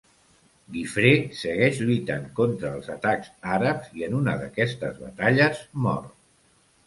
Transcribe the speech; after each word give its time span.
Guifré 0.75 1.09
segueix 1.39 1.81
lluitant 1.81 2.23
contra 2.39 2.71
els 2.77 2.89
atacs 2.95 3.29
àrabs 3.57 3.93
i 3.99 4.05
en 4.07 4.17
una 4.23 4.35
d'aquestes 4.39 4.97
batalles 5.05 5.61
mor. 5.85 6.01